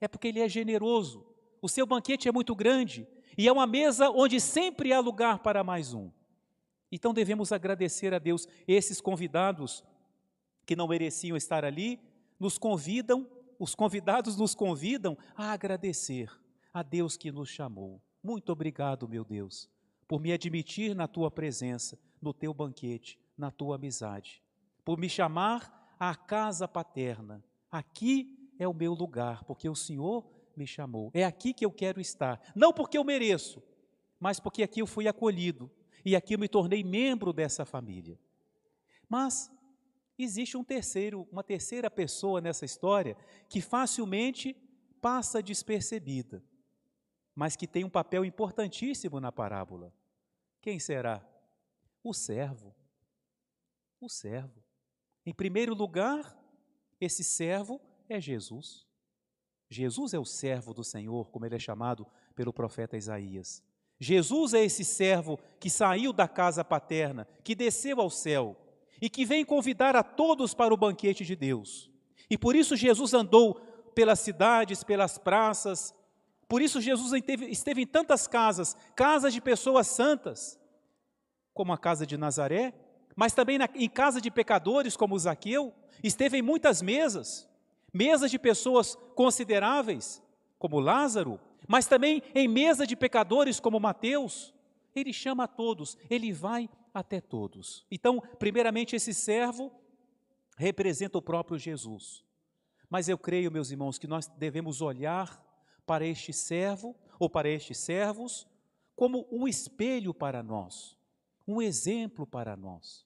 É 0.00 0.06
porque 0.06 0.28
Ele 0.28 0.40
é 0.40 0.48
generoso. 0.48 1.26
O 1.62 1.68
seu 1.68 1.86
banquete 1.86 2.28
é 2.28 2.32
muito 2.32 2.54
grande 2.54 3.08
e 3.38 3.48
é 3.48 3.52
uma 3.52 3.66
mesa 3.66 4.10
onde 4.10 4.38
sempre 4.38 4.92
há 4.92 5.00
lugar 5.00 5.38
para 5.38 5.64
mais 5.64 5.94
um. 5.94 6.10
Então 6.94 7.12
devemos 7.12 7.50
agradecer 7.50 8.14
a 8.14 8.20
Deus. 8.20 8.46
Esses 8.68 9.00
convidados 9.00 9.82
que 10.64 10.76
não 10.76 10.86
mereciam 10.86 11.36
estar 11.36 11.64
ali, 11.64 11.98
nos 12.38 12.56
convidam, 12.56 13.28
os 13.58 13.74
convidados 13.74 14.36
nos 14.36 14.54
convidam 14.54 15.18
a 15.34 15.50
agradecer 15.50 16.30
a 16.72 16.84
Deus 16.84 17.16
que 17.16 17.32
nos 17.32 17.48
chamou. 17.48 18.00
Muito 18.22 18.52
obrigado, 18.52 19.08
meu 19.08 19.24
Deus, 19.24 19.68
por 20.06 20.20
me 20.20 20.32
admitir 20.32 20.94
na 20.94 21.08
tua 21.08 21.32
presença, 21.32 21.98
no 22.22 22.32
teu 22.32 22.54
banquete, 22.54 23.18
na 23.36 23.50
tua 23.50 23.74
amizade, 23.74 24.40
por 24.84 24.96
me 24.96 25.08
chamar 25.08 25.96
à 25.98 26.14
casa 26.14 26.68
paterna. 26.68 27.42
Aqui 27.72 28.54
é 28.56 28.68
o 28.68 28.72
meu 28.72 28.94
lugar, 28.94 29.42
porque 29.42 29.68
o 29.68 29.74
Senhor 29.74 30.24
me 30.56 30.64
chamou. 30.64 31.10
É 31.12 31.24
aqui 31.24 31.52
que 31.52 31.66
eu 31.66 31.72
quero 31.72 32.00
estar, 32.00 32.40
não 32.54 32.72
porque 32.72 32.96
eu 32.96 33.02
mereço, 33.02 33.60
mas 34.20 34.38
porque 34.38 34.62
aqui 34.62 34.80
eu 34.80 34.86
fui 34.86 35.08
acolhido 35.08 35.68
e 36.04 36.14
aqui 36.14 36.34
eu 36.34 36.38
me 36.38 36.48
tornei 36.48 36.84
membro 36.84 37.32
dessa 37.32 37.64
família. 37.64 38.18
Mas 39.08 39.50
existe 40.18 40.56
um 40.56 40.64
terceiro, 40.64 41.26
uma 41.32 41.42
terceira 41.42 41.90
pessoa 41.90 42.40
nessa 42.40 42.64
história 42.64 43.16
que 43.48 43.60
facilmente 43.60 44.54
passa 45.00 45.42
despercebida, 45.42 46.42
mas 47.34 47.56
que 47.56 47.66
tem 47.66 47.84
um 47.84 47.90
papel 47.90 48.24
importantíssimo 48.24 49.18
na 49.20 49.32
parábola. 49.32 49.92
Quem 50.60 50.78
será? 50.78 51.26
O 52.02 52.12
servo. 52.12 52.74
O 54.00 54.08
servo. 54.08 54.62
Em 55.26 55.32
primeiro 55.32 55.74
lugar, 55.74 56.38
esse 57.00 57.24
servo 57.24 57.80
é 58.08 58.20
Jesus. 58.20 58.86
Jesus 59.70 60.14
é 60.14 60.18
o 60.18 60.24
servo 60.24 60.74
do 60.74 60.84
Senhor, 60.84 61.30
como 61.30 61.46
ele 61.46 61.56
é 61.56 61.58
chamado 61.58 62.06
pelo 62.34 62.52
profeta 62.52 62.96
Isaías. 62.96 63.62
Jesus 64.04 64.54
é 64.54 64.62
esse 64.62 64.84
servo 64.84 65.38
que 65.58 65.70
saiu 65.70 66.12
da 66.12 66.28
casa 66.28 66.62
paterna, 66.62 67.26
que 67.42 67.54
desceu 67.54 68.00
ao 68.00 68.10
céu 68.10 68.56
e 69.00 69.08
que 69.08 69.24
vem 69.24 69.44
convidar 69.44 69.96
a 69.96 70.02
todos 70.02 70.54
para 70.54 70.72
o 70.72 70.76
banquete 70.76 71.24
de 71.24 71.34
Deus. 71.34 71.90
E 72.28 72.36
por 72.36 72.54
isso 72.54 72.76
Jesus 72.76 73.14
andou 73.14 73.54
pelas 73.94 74.20
cidades, 74.20 74.84
pelas 74.84 75.18
praças, 75.18 75.94
por 76.48 76.60
isso 76.60 76.80
Jesus 76.80 77.12
esteve, 77.12 77.82
em 77.82 77.86
tantas 77.86 78.26
casas, 78.26 78.76
casas 78.94 79.32
de 79.32 79.40
pessoas 79.40 79.86
santas, 79.86 80.60
como 81.52 81.72
a 81.72 81.78
casa 81.78 82.06
de 82.06 82.16
Nazaré, 82.16 82.74
mas 83.16 83.32
também 83.32 83.58
em 83.74 83.88
casa 83.88 84.20
de 84.20 84.30
pecadores, 84.30 84.96
como 84.96 85.18
Zaqueu, 85.18 85.72
esteve 86.02 86.38
em 86.38 86.42
muitas 86.42 86.82
mesas, 86.82 87.48
mesas 87.92 88.30
de 88.30 88.38
pessoas 88.38 88.96
consideráveis, 89.14 90.22
como 90.58 90.80
Lázaro, 90.80 91.40
mas 91.66 91.86
também 91.86 92.22
em 92.34 92.48
mesa 92.48 92.86
de 92.86 92.96
pecadores, 92.96 93.60
como 93.60 93.80
Mateus. 93.80 94.54
Ele 94.94 95.12
chama 95.12 95.44
a 95.44 95.48
todos, 95.48 95.96
ele 96.08 96.32
vai 96.32 96.68
até 96.92 97.20
todos. 97.20 97.84
Então, 97.90 98.20
primeiramente, 98.38 98.94
esse 98.94 99.12
servo 99.12 99.72
representa 100.56 101.18
o 101.18 101.22
próprio 101.22 101.58
Jesus. 101.58 102.24
Mas 102.88 103.08
eu 103.08 103.18
creio, 103.18 103.50
meus 103.50 103.70
irmãos, 103.70 103.98
que 103.98 104.06
nós 104.06 104.28
devemos 104.28 104.80
olhar 104.80 105.42
para 105.84 106.06
este 106.06 106.32
servo 106.32 106.94
ou 107.18 107.28
para 107.28 107.48
estes 107.48 107.78
servos 107.78 108.46
como 108.94 109.26
um 109.30 109.48
espelho 109.48 110.14
para 110.14 110.42
nós, 110.42 110.96
um 111.46 111.60
exemplo 111.60 112.26
para 112.26 112.56
nós. 112.56 113.04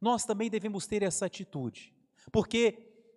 Nós 0.00 0.24
também 0.24 0.50
devemos 0.50 0.86
ter 0.86 1.02
essa 1.02 1.26
atitude, 1.26 1.94
porque 2.30 2.72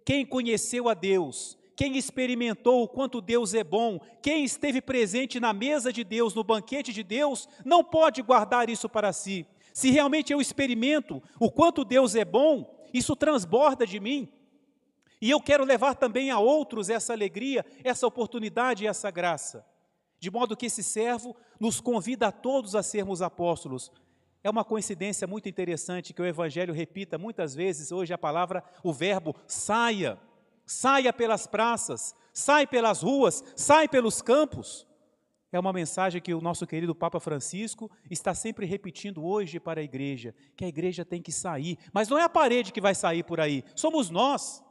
quem 0.05 0.25
conheceu 0.25 0.87
a 0.89 0.93
Deus, 0.93 1.57
quem 1.75 1.97
experimentou 1.97 2.83
o 2.83 2.87
quanto 2.87 3.21
Deus 3.21 3.53
é 3.53 3.63
bom, 3.63 3.99
quem 4.21 4.43
esteve 4.43 4.81
presente 4.81 5.39
na 5.39 5.53
mesa 5.53 5.91
de 5.91 6.03
Deus, 6.03 6.33
no 6.33 6.43
banquete 6.43 6.93
de 6.93 7.03
Deus, 7.03 7.47
não 7.65 7.83
pode 7.83 8.21
guardar 8.21 8.69
isso 8.69 8.87
para 8.87 9.11
si. 9.11 9.45
Se 9.73 9.89
realmente 9.89 10.31
eu 10.31 10.39
experimento 10.39 11.21
o 11.39 11.51
quanto 11.51 11.83
Deus 11.83 12.15
é 12.15 12.23
bom, 12.23 12.79
isso 12.93 13.15
transborda 13.15 13.87
de 13.87 13.99
mim. 13.99 14.29
E 15.19 15.29
eu 15.31 15.41
quero 15.41 15.63
levar 15.63 15.95
também 15.95 16.29
a 16.29 16.37
outros 16.37 16.89
essa 16.89 17.13
alegria, 17.13 17.65
essa 17.83 18.05
oportunidade 18.05 18.83
e 18.83 18.87
essa 18.87 19.09
graça. 19.09 19.65
De 20.19 20.29
modo 20.29 20.55
que 20.55 20.67
esse 20.67 20.83
servo 20.83 21.35
nos 21.59 21.79
convida 21.81 22.27
a 22.27 22.31
todos 22.31 22.75
a 22.75 22.83
sermos 22.83 23.21
apóstolos. 23.21 23.91
É 24.43 24.49
uma 24.49 24.65
coincidência 24.65 25.25
muito 25.25 25.47
interessante 25.47 26.13
que 26.13 26.21
o 26.21 26.25
Evangelho 26.25 26.73
repita 26.73 27.17
muitas 27.17 27.55
vezes 27.55 27.91
hoje 27.91 28.13
a 28.13 28.17
palavra, 28.17 28.63
o 28.83 28.91
verbo 28.91 29.33
saia. 29.47 30.19
Saia 30.65 31.11
pelas 31.11 31.45
praças, 31.45 32.15
sai 32.31 32.65
pelas 32.65 33.01
ruas, 33.01 33.43
sai 33.55 33.87
pelos 33.87 34.21
campos 34.21 34.87
é 35.57 35.59
uma 35.59 35.71
mensagem 35.71 36.19
que 36.19 36.33
o 36.33 36.41
nosso 36.41 36.65
querido 36.65 36.95
Papa 36.95 37.19
Francisco 37.19 37.89
está 38.09 38.33
sempre 38.33 38.65
repetindo 38.65 39.23
hoje 39.23 39.59
para 39.59 39.81
a 39.81 39.83
igreja, 39.83 40.33
que 40.55 40.65
a 40.65 40.67
igreja 40.67 41.05
tem 41.05 41.21
que 41.21 41.31
sair, 41.31 41.77
mas 41.93 42.09
não 42.09 42.17
é 42.17 42.23
a 42.23 42.29
parede 42.29 42.71
que 42.71 42.81
vai 42.81 42.95
sair 42.95 43.23
por 43.23 43.39
aí, 43.39 43.63
somos 43.75 44.09
nós. 44.09 44.63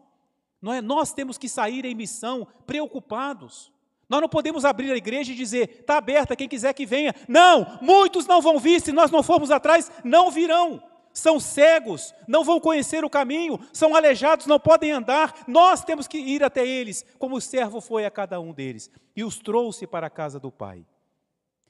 Não 0.61 0.73
é 0.73 0.81
nós 0.81 1.13
temos 1.13 1.39
que 1.39 1.49
sair 1.49 1.85
em 1.85 1.95
missão, 1.95 2.47
preocupados. 2.67 3.73
Nós 4.09 4.21
não 4.21 4.29
podemos 4.29 4.65
abrir 4.65 4.93
a 4.93 4.97
igreja 4.97 5.33
e 5.33 5.37
dizer, 5.37 5.79
está 5.81 5.97
aberta, 5.97 6.37
quem 6.37 6.49
quiser 6.49 6.73
que 6.73 6.87
venha. 6.87 7.15
Não, 7.29 7.79
muitos 7.81 8.27
não 8.27 8.41
vão 8.41 8.59
vir, 8.59 8.81
se 8.81 8.93
nós 8.93 9.11
não 9.11 9.23
formos 9.23 9.51
atrás, 9.51 9.91
não 10.05 10.31
virão 10.31 10.83
são 11.12 11.38
cegos, 11.38 12.14
não 12.26 12.45
vão 12.45 12.59
conhecer 12.59 13.04
o 13.04 13.11
caminho, 13.11 13.59
são 13.73 13.95
aleijados, 13.95 14.47
não 14.47 14.59
podem 14.59 14.92
andar. 14.92 15.45
Nós 15.47 15.85
temos 15.85 16.07
que 16.07 16.19
ir 16.19 16.42
até 16.42 16.66
eles, 16.66 17.04
como 17.19 17.37
o 17.37 17.40
servo 17.40 17.81
foi 17.81 18.04
a 18.04 18.11
cada 18.11 18.40
um 18.40 18.52
deles, 18.52 18.90
e 19.14 19.23
os 19.23 19.38
trouxe 19.38 19.87
para 19.87 20.07
a 20.07 20.11
casa 20.11 20.40
do 20.40 20.50
Pai. 20.50 20.87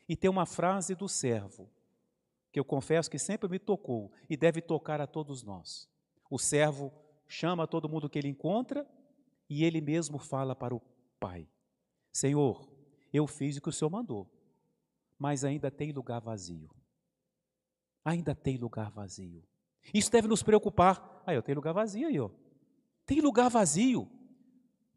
E 0.08 0.16
tem 0.16 0.30
uma 0.30 0.46
frase 0.46 0.94
do 0.94 1.08
servo, 1.08 1.68
que 2.52 2.60
eu 2.60 2.64
confesso 2.64 3.10
que 3.10 3.18
sempre 3.18 3.48
me 3.48 3.58
tocou 3.58 4.12
e 4.28 4.36
deve 4.36 4.60
tocar 4.60 5.00
a 5.00 5.06
todos 5.06 5.42
nós. 5.42 5.88
O 6.30 6.38
servo 6.38 6.92
chama 7.26 7.66
todo 7.66 7.88
mundo 7.88 8.08
que 8.08 8.18
ele 8.18 8.28
encontra 8.28 8.86
e 9.48 9.64
ele 9.64 9.80
mesmo 9.80 10.18
fala 10.18 10.54
para 10.54 10.74
o 10.74 10.82
Pai: 11.18 11.48
Senhor, 12.12 12.68
eu 13.12 13.26
fiz 13.26 13.56
o 13.56 13.62
que 13.62 13.70
o 13.70 13.72
Senhor 13.72 13.90
mandou, 13.90 14.30
mas 15.18 15.44
ainda 15.44 15.70
tem 15.70 15.92
lugar 15.92 16.20
vazio 16.20 16.68
ainda 18.04 18.34
tem 18.34 18.56
lugar 18.56 18.90
vazio. 18.90 19.42
Isso 19.92 20.10
deve 20.10 20.28
nos 20.28 20.42
preocupar. 20.42 21.22
Aí, 21.26 21.36
eu 21.36 21.42
tenho 21.42 21.56
lugar 21.56 21.72
vazio 21.72 22.08
aí, 22.08 22.18
ó. 22.18 22.30
Tem 23.04 23.20
lugar 23.20 23.48
vazio. 23.48 24.08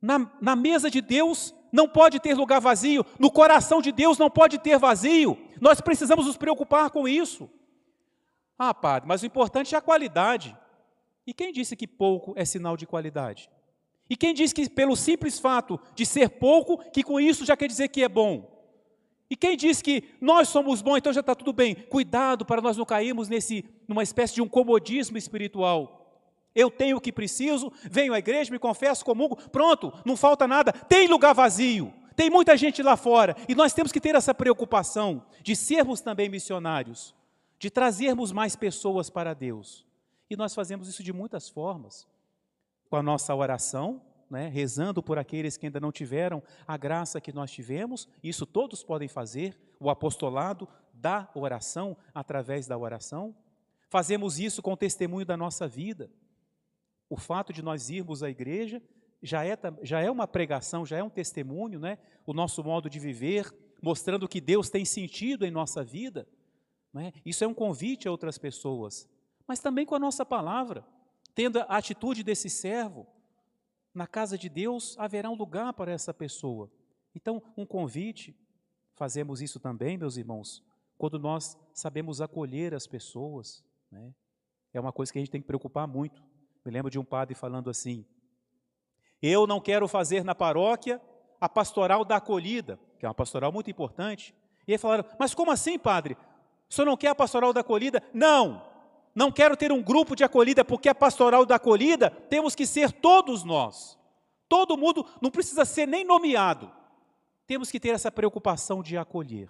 Na, 0.01 0.31
na 0.41 0.55
mesa 0.55 0.89
de 0.89 1.01
Deus 1.01 1.53
não 1.71 1.88
pode 1.88 2.19
ter 2.19 2.35
lugar 2.35 2.62
vazio. 2.62 3.05
No 3.19 3.31
coração 3.31 3.81
de 3.81 3.91
Deus 3.91 4.17
não 4.17 4.29
pode 4.29 4.59
ter 4.59 4.77
vazio. 4.77 5.38
Nós 5.59 5.81
precisamos 5.81 6.25
nos 6.25 6.38
preocupar 6.38 6.89
com 6.89 7.07
isso. 7.07 7.50
Ah, 8.57 8.74
padre, 8.74 9.07
mas 9.07 9.21
o 9.21 9.25
importante 9.25 9.75
é 9.75 9.77
a 9.77 9.81
qualidade. 9.81 10.55
E 11.27 11.33
quem 11.33 11.51
disse 11.51 11.75
que 11.75 11.88
pouco 11.88 12.33
é 12.38 12.45
sinal 12.45 12.77
de 12.77 12.85
qualidade? 12.85 13.50
E 14.09 14.15
quem 14.15 14.33
disse 14.33 14.53
que 14.53 14.69
pelo 14.69 14.95
simples 14.95 15.39
fato 15.39 15.79
de 15.95 16.05
ser 16.05 16.29
pouco, 16.29 16.77
que 16.91 17.03
com 17.03 17.19
isso 17.19 17.43
já 17.43 17.57
quer 17.57 17.67
dizer 17.67 17.88
que 17.88 18.03
é 18.03 18.09
bom? 18.09 18.54
E 19.29 19.36
quem 19.36 19.58
diz 19.58 19.82
que 19.82 20.03
nós 20.22 20.50
somos 20.50 20.82
bons, 20.82 20.98
então 20.98 21.13
já 21.13 21.22
está 21.22 21.34
tudo 21.34 21.51
bem. 21.51 21.75
Cuidado 21.75 22.46
para 22.46 22.62
nós 22.62 22.77
não 22.77 22.86
cairmos 22.86 23.27
nesse, 23.27 23.65
numa 23.88 24.03
espécie 24.03 24.36
de 24.36 24.41
um 24.41 24.48
comodismo 24.48 25.17
espiritual. 25.17 26.05
Eu 26.53 26.70
tenho 26.72 26.98
o 26.98 27.01
que 27.01 27.12
preciso, 27.12 27.72
venho 27.84 28.13
à 28.13 28.20
igreja, 28.20 28.51
me 28.51 28.60
confesso, 28.60 29.03
comungo, 29.03 29.36
pronto, 29.50 29.91
não 30.05 30.15
falta 30.15 30.48
nada. 30.48 30.72
Tem 30.72 31.08
lugar 31.08 31.34
vazio, 31.34 31.91
tem 32.15 32.29
muita 32.29 32.55
gente 32.55 32.82
lá 32.82 32.96
fora. 32.96 33.36
E 33.50 33.55
nós 33.55 33.74
temos 33.74 33.91
que 33.91 34.00
ter 34.00 34.15
essa 34.15 34.34
preocupação 34.34 35.25
de 35.41 35.55
sermos 35.55 36.00
também 36.00 36.29
missionários, 36.29 37.13
de 37.60 37.70
trazermos 37.70 38.32
mais 38.32 38.55
pessoas 38.55 39.10
para 39.10 39.34
Deus. 39.34 39.86
E 40.29 40.36
nós 40.38 40.55
fazemos 40.55 40.88
isso 40.88 41.03
de 41.03 41.12
muitas 41.12 41.50
formas. 41.50 42.08
Com 42.89 42.96
a 42.96 43.03
nossa 43.03 43.36
oração, 43.36 44.01
né, 44.29 44.48
rezando 44.48 45.01
por 45.01 45.17
aqueles 45.17 45.58
que 45.58 45.65
ainda 45.65 45.79
não 45.79 45.91
tiveram 45.91 46.41
a 46.67 46.77
graça 46.77 47.22
que 47.22 47.34
nós 47.34 47.51
tivemos, 47.51 48.08
isso 48.24 48.46
todos 48.46 48.84
podem 48.84 49.08
fazer, 49.08 49.58
o 49.79 49.89
apostolado 49.89 50.67
da 50.94 51.29
oração, 51.36 51.98
através 52.13 52.67
da 52.67 52.77
oração. 52.77 53.36
Fazemos 53.89 54.39
isso 54.39 54.62
com 54.62 54.74
o 54.74 54.77
testemunho 54.77 55.25
da 55.25 55.38
nossa 55.38 55.67
vida. 55.67 56.10
O 57.10 57.17
fato 57.17 57.53
de 57.53 57.62
nós 57.62 57.89
irmos 57.89 58.24
à 58.24 58.29
igreja 58.29 58.82
já 59.22 59.46
é, 59.46 59.58
já 59.82 60.01
é 60.01 60.10
uma 60.10 60.27
pregação, 60.27 60.86
já 60.86 60.98
é 60.98 61.03
um 61.03 61.10
testemunho, 61.10 61.79
né? 61.79 61.98
o 62.25 62.34
nosso 62.34 62.63
modo 62.63 62.89
de 62.89 63.00
viver, 63.00 63.53
mostrando 63.82 64.27
que 64.27 64.41
Deus 64.41 64.70
tem 64.70 64.86
sentido 64.86 65.46
em 65.46 65.51
nossa 65.51 65.84
vida. 65.84 66.27
Né? 66.94 67.12
Isso 67.25 67.44
é 67.44 67.48
um 67.48 67.53
convite 67.53 68.08
a 68.08 68.12
outras 68.12 68.38
pessoas, 68.38 69.10
mas 69.48 69.60
também 69.60 69.86
com 69.86 69.96
a 69.96 70.00
nossa 70.00 70.25
palavra, 70.25 70.86
tendo 71.34 71.60
a 71.60 71.77
atitude 71.77 72.24
desse 72.24 72.50
servo, 72.50 73.08
na 73.95 74.05
casa 74.05 74.37
de 74.37 74.49
Deus 74.49 74.95
haverá 74.99 75.29
um 75.29 75.35
lugar 75.35 75.71
para 75.73 75.91
essa 75.91 76.13
pessoa. 76.13 76.69
Então, 77.15 77.41
um 77.55 77.65
convite, 77.65 78.37
fazemos 78.93 79.41
isso 79.41 79.57
também, 79.57 79.97
meus 79.97 80.17
irmãos, 80.17 80.61
quando 80.97 81.17
nós 81.17 81.57
sabemos 81.73 82.19
acolher 82.19 82.73
as 82.73 82.85
pessoas. 82.85 83.63
Né? 83.89 84.13
É 84.73 84.79
uma 84.81 84.91
coisa 84.91 85.13
que 85.13 85.17
a 85.17 85.21
gente 85.21 85.31
tem 85.31 85.41
que 85.41 85.47
preocupar 85.47 85.87
muito. 85.87 86.21
Me 86.65 86.71
lembro 86.71 86.91
de 86.91 86.99
um 86.99 87.05
padre 87.05 87.33
falando 87.33 87.69
assim: 87.69 88.05
Eu 89.21 89.47
não 89.47 89.61
quero 89.61 89.87
fazer 89.87 90.25
na 90.25 90.35
paróquia 90.35 91.01
a 91.39 91.47
pastoral 91.47 92.03
da 92.03 92.17
acolhida, 92.17 92.77
que 92.99 93.05
é 93.05 93.07
uma 93.07 93.15
pastoral 93.15 93.51
muito 93.51 93.71
importante. 93.71 94.35
E 94.67 94.73
aí 94.73 94.77
falaram: 94.77 95.05
Mas 95.17 95.33
como 95.33 95.51
assim, 95.51 95.79
padre? 95.79 96.17
O 96.69 96.73
senhor 96.73 96.85
não 96.85 96.97
quer 96.97 97.09
a 97.09 97.15
pastoral 97.15 97.53
da 97.53 97.61
acolhida? 97.61 98.03
Não, 98.13 98.61
não 99.15 99.31
quero 99.31 99.55
ter 99.55 99.72
um 99.72 99.81
grupo 99.81 100.13
de 100.13 100.25
acolhida, 100.25 100.65
porque 100.65 100.89
a 100.89 100.93
pastoral 100.93 101.45
da 101.45 101.55
acolhida 101.55 102.12
temos 102.12 102.53
que 102.53 102.67
ser 102.67 102.91
todos 102.91 103.45
nós. 103.45 103.98
Todo 104.50 104.77
mundo 104.77 105.05
não 105.22 105.31
precisa 105.31 105.63
ser 105.63 105.88
nem 105.88 106.03
nomeado. 106.03 106.69
Temos 107.48 107.72
que 107.72 107.79
ter 107.79 107.89
essa 107.89 108.12
preocupação 108.12 108.84
de 108.84 108.98
acolher. 108.98 109.50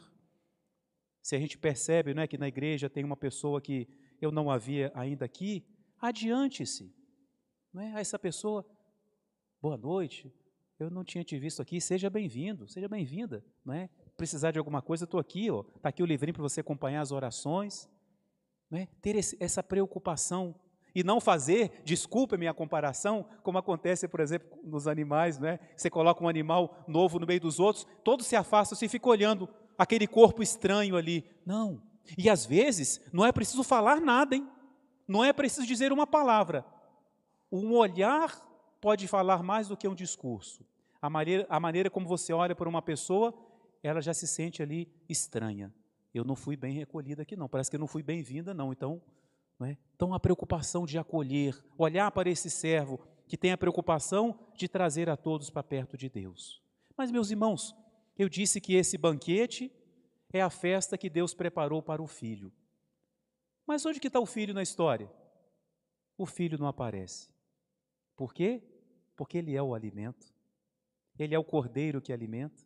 Se 1.21 1.35
a 1.35 1.39
gente 1.39 1.57
percebe 1.57 2.13
né, 2.13 2.27
que 2.27 2.37
na 2.37 2.47
igreja 2.47 2.87
tem 2.87 3.03
uma 3.03 3.17
pessoa 3.17 3.59
que 3.59 3.87
eu 4.21 4.31
não 4.31 4.51
havia 4.51 4.91
ainda 4.93 5.25
aqui, 5.25 5.65
adiante-se. 5.99 6.93
Né? 7.73 7.91
A 7.95 7.99
essa 7.99 8.19
pessoa, 8.19 8.63
boa 9.59 9.75
noite, 9.75 10.31
eu 10.79 10.91
não 10.91 11.03
tinha 11.03 11.23
te 11.23 11.39
visto 11.39 11.61
aqui, 11.61 11.81
seja 11.81 12.09
bem-vindo, 12.09 12.67
seja 12.67 12.87
bem-vinda. 12.87 13.43
Né? 13.65 13.89
Precisar 14.15 14.51
de 14.51 14.59
alguma 14.59 14.81
coisa, 14.81 15.05
estou 15.05 15.19
aqui, 15.19 15.47
está 15.75 15.89
aqui 15.89 16.03
o 16.03 16.05
livrinho 16.05 16.35
para 16.35 16.43
você 16.43 16.61
acompanhar 16.61 17.01
as 17.01 17.11
orações. 17.11 17.89
Né? 18.69 18.87
Ter 19.01 19.15
esse, 19.15 19.37
essa 19.39 19.63
preocupação 19.63 20.55
e 20.95 21.03
não 21.03 21.19
fazer, 21.19 21.81
desculpe 21.83 22.37
minha 22.37 22.53
comparação, 22.53 23.25
como 23.43 23.57
acontece, 23.57 24.07
por 24.07 24.21
exemplo, 24.21 24.57
nos 24.63 24.87
animais, 24.87 25.37
né? 25.37 25.59
Você 25.75 25.89
coloca 25.89 26.23
um 26.23 26.29
animal 26.29 26.85
novo 26.87 27.19
no 27.19 27.27
meio 27.27 27.41
dos 27.41 27.59
outros, 27.59 27.85
todos 28.01 28.25
se 28.25 28.35
afastam, 28.35 28.77
você 28.77 28.87
fica 28.87 29.09
olhando 29.09 29.49
aquele 29.77 30.07
corpo 30.07 30.41
estranho 30.41 30.95
ali. 30.95 31.29
Não. 31.45 31.81
E 32.17 32.29
às 32.29 32.45
vezes 32.45 33.01
não 33.11 33.25
é 33.25 33.31
preciso 33.33 33.61
falar 33.61 33.99
nada, 33.99 34.35
hein? 34.35 34.49
Não 35.05 35.23
é 35.23 35.33
preciso 35.33 35.67
dizer 35.67 35.91
uma 35.91 36.07
palavra. 36.07 36.65
Um 37.51 37.73
olhar 37.73 38.33
pode 38.79 39.05
falar 39.07 39.43
mais 39.43 39.67
do 39.67 39.75
que 39.75 39.87
um 39.87 39.95
discurso. 39.95 40.65
A 41.01 41.09
maneira, 41.09 41.45
a 41.49 41.59
maneira 41.59 41.89
como 41.89 42.07
você 42.07 42.31
olha 42.31 42.55
para 42.55 42.69
uma 42.69 42.81
pessoa, 42.81 43.33
ela 43.83 44.01
já 44.01 44.13
se 44.13 44.27
sente 44.27 44.63
ali 44.63 44.89
estranha. 45.09 45.73
Eu 46.15 46.23
não 46.23 46.35
fui 46.35 46.55
bem 46.55 46.73
recolhida 46.73 47.23
aqui, 47.23 47.35
não. 47.35 47.49
Parece 47.49 47.69
que 47.69 47.75
eu 47.75 47.79
não 47.79 47.87
fui 47.87 48.01
bem-vinda, 48.01 48.53
não. 48.53 48.71
Então, 48.71 49.01
é? 49.61 49.75
Então, 49.93 50.13
a 50.13 50.19
preocupação 50.19 50.85
de 50.85 50.97
acolher, 50.97 51.61
olhar 51.77 52.09
para 52.11 52.29
esse 52.29 52.49
servo 52.49 52.99
que 53.27 53.37
tem 53.37 53.51
a 53.51 53.57
preocupação 53.57 54.39
de 54.55 54.69
trazer 54.69 55.09
a 55.09 55.17
todos 55.17 55.49
para 55.49 55.61
perto 55.61 55.97
de 55.97 56.09
Deus. 56.09 56.61
Mas, 56.97 57.11
meus 57.11 57.31
irmãos, 57.31 57.75
eu 58.17 58.29
disse 58.29 58.61
que 58.61 58.75
esse 58.75 58.97
banquete 58.97 59.69
é 60.31 60.41
a 60.41 60.49
festa 60.49 60.97
que 60.97 61.09
Deus 61.09 61.33
preparou 61.33 61.81
para 61.83 62.01
o 62.01 62.07
filho. 62.07 62.49
Mas 63.67 63.85
onde 63.85 63.99
que 63.99 64.07
está 64.07 64.19
o 64.19 64.25
filho 64.25 64.53
na 64.53 64.63
história? 64.63 65.11
O 66.17 66.25
filho 66.25 66.57
não 66.57 66.67
aparece. 66.67 67.29
Por 68.15 68.33
quê? 68.33 68.63
Porque 69.17 69.37
ele 69.37 69.53
é 69.53 69.61
o 69.61 69.73
alimento. 69.75 70.33
Ele 71.19 71.35
é 71.35 71.39
o 71.39 71.43
cordeiro 71.43 72.01
que 72.01 72.13
alimenta. 72.13 72.63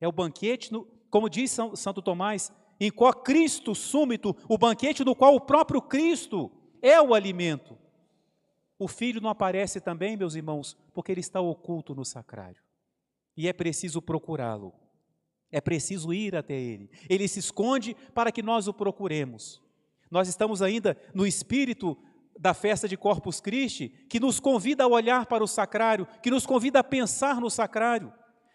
É 0.00 0.08
o 0.08 0.12
banquete, 0.12 0.72
no, 0.72 0.86
como 1.10 1.28
diz 1.28 1.50
São, 1.50 1.76
Santo 1.76 2.00
Tomás, 2.00 2.50
em 2.80 2.90
qual 2.90 3.12
Cristo 3.12 3.74
súmito, 3.74 4.34
o 4.48 4.56
banquete 4.56 5.04
no 5.04 5.14
qual 5.14 5.34
o 5.34 5.40
próprio 5.40 5.82
Cristo 5.82 6.50
é 6.80 7.00
o 7.00 7.14
alimento. 7.14 7.76
O 8.78 8.88
filho 8.88 9.20
não 9.20 9.28
aparece 9.28 9.78
também, 9.78 10.16
meus 10.16 10.34
irmãos, 10.34 10.74
porque 10.94 11.12
ele 11.12 11.20
está 11.20 11.38
oculto 11.40 11.94
no 11.94 12.04
sacrário. 12.04 12.62
E 13.36 13.46
é 13.46 13.52
preciso 13.52 14.00
procurá-lo. 14.00 14.72
É 15.52 15.60
preciso 15.60 16.14
ir 16.14 16.34
até 16.34 16.54
ele. 16.54 16.90
Ele 17.08 17.28
se 17.28 17.40
esconde 17.40 17.94
para 18.14 18.32
que 18.32 18.42
nós 18.42 18.66
o 18.66 18.72
procuremos. 18.72 19.60
Nós 20.10 20.28
estamos 20.28 20.62
ainda 20.62 20.96
no 21.14 21.26
espírito 21.26 21.98
da 22.38 22.54
festa 22.54 22.88
de 22.88 22.96
Corpus 22.96 23.40
Christi, 23.40 23.90
que 24.08 24.18
nos 24.18 24.40
convida 24.40 24.84
a 24.84 24.88
olhar 24.88 25.26
para 25.26 25.44
o 25.44 25.46
sacrário, 25.46 26.06
que 26.22 26.30
nos 26.30 26.46
convida 26.46 26.78
a 26.78 26.84
pensar 26.84 27.38
no 27.38 27.50
sacrário. 27.50 28.10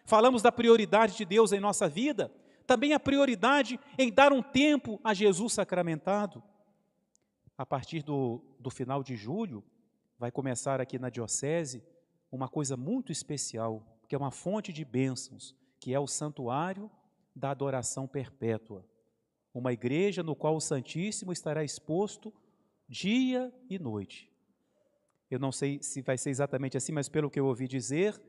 Falamos 0.06 0.42
da 0.42 0.52
prioridade 0.52 1.16
de 1.16 1.26
Deus 1.26 1.52
em 1.52 1.60
nossa 1.60 1.88
vida, 1.88 2.32
também 2.66 2.94
a 2.94 3.00
prioridade 3.00 3.80
em 3.98 4.12
dar 4.12 4.34
um 4.34 4.42
tempo 4.42 5.00
a 5.04 5.14
Jesus 5.14 5.54
sacramentado. 5.54 6.44
A 7.58 7.66
partir 7.66 8.04
do, 8.04 8.42
do 8.60 8.70
final 8.70 9.02
de 9.04 9.16
julho, 9.16 9.64
vai 10.18 10.32
começar 10.32 10.82
aqui 10.82 11.00
na 11.00 11.10
Diocese 11.10 11.84
uma 12.32 12.50
coisa 12.50 12.76
muito 12.76 13.12
especial, 13.12 13.86
que 14.08 14.16
é 14.16 14.18
uma 14.18 14.32
fonte 14.32 14.74
de 14.74 14.84
bênçãos, 14.84 15.56
que 15.80 15.94
é 15.94 16.00
o 16.00 16.08
Santuário 16.08 16.92
da 17.36 17.52
Adoração 17.52 18.08
Perpétua. 18.08 18.86
Uma 19.54 19.72
igreja 19.72 20.22
no 20.22 20.36
qual 20.36 20.56
o 20.56 20.62
Santíssimo 20.62 21.32
estará 21.32 21.64
exposto 21.64 22.34
dia 22.88 23.54
e 23.70 23.80
noite. 23.80 24.30
Eu 25.30 25.40
não 25.40 25.52
sei 25.52 25.82
se 25.82 26.02
vai 26.02 26.18
ser 26.18 26.30
exatamente 26.30 26.78
assim, 26.78 26.92
mas 26.92 27.10
pelo 27.10 27.30
que 27.30 27.40
eu 27.40 27.46
ouvi 27.46 27.68
dizer, 27.68 28.22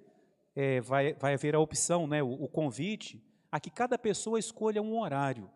é, 0.54 0.80
vai, 0.80 1.14
vai 1.14 1.34
haver 1.34 1.54
a 1.54 1.60
opção, 1.60 2.06
né, 2.06 2.22
o, 2.22 2.32
o 2.32 2.48
convite 2.48 3.22
a 3.56 3.60
que 3.60 3.70
cada 3.70 3.96
pessoa 3.96 4.38
escolha 4.38 4.82
um 4.82 5.00
horário, 5.00 5.50